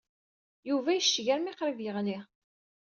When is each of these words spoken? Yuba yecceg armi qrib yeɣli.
Yuba 0.69 0.91
yecceg 0.93 1.27
armi 1.33 1.53
qrib 1.57 1.79
yeɣli. 1.85 2.17